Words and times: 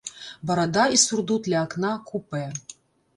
Барада 0.51 0.85
і 0.95 0.99
сурдут 1.01 1.49
ля 1.53 1.59
акна 1.65 1.91
купе. 2.09 2.41